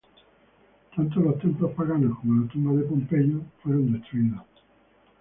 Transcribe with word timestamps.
Tanto 0.95 1.19
los 1.19 1.37
templos 1.37 1.73
paganos 1.73 2.17
como 2.17 2.41
la 2.43 2.51
tumba 2.51 2.73
de 2.73 2.87
Pompeyo 2.87 3.39
fueron 3.61 3.93
destruidos. 3.93 4.41